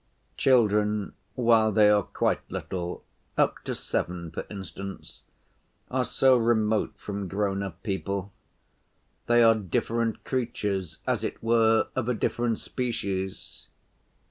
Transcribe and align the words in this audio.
Children 0.35 1.13
while 1.35 1.71
they 1.71 1.87
are 1.87 2.01
quite 2.01 2.41
little—up 2.49 3.59
to 3.65 3.75
seven, 3.75 4.31
for 4.31 4.47
instance—are 4.49 6.05
so 6.05 6.35
remote 6.37 6.95
from 6.97 7.29
grown‐up 7.29 7.75
people; 7.83 8.33
they 9.27 9.43
are 9.43 9.53
different 9.53 10.23
creatures, 10.23 10.97
as 11.05 11.23
it 11.23 11.43
were, 11.43 11.85
of 11.95 12.09
a 12.09 12.15
different 12.15 12.57
species. 12.59 13.67